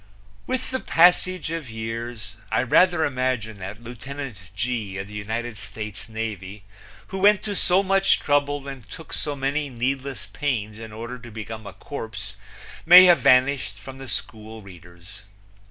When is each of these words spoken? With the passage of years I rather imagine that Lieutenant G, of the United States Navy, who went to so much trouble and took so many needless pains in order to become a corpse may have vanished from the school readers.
With 0.47 0.71
the 0.71 0.79
passage 0.79 1.51
of 1.51 1.69
years 1.69 2.35
I 2.51 2.63
rather 2.63 3.05
imagine 3.05 3.59
that 3.59 3.83
Lieutenant 3.83 4.39
G, 4.55 4.97
of 4.97 5.07
the 5.07 5.13
United 5.13 5.59
States 5.59 6.09
Navy, 6.09 6.63
who 7.09 7.19
went 7.19 7.43
to 7.43 7.55
so 7.55 7.83
much 7.83 8.19
trouble 8.19 8.67
and 8.67 8.89
took 8.89 9.13
so 9.13 9.35
many 9.35 9.69
needless 9.69 10.25
pains 10.33 10.79
in 10.79 10.91
order 10.91 11.19
to 11.19 11.29
become 11.29 11.67
a 11.67 11.73
corpse 11.73 12.35
may 12.83 13.05
have 13.05 13.19
vanished 13.19 13.77
from 13.77 13.99
the 13.99 14.09
school 14.09 14.63
readers. 14.63 15.21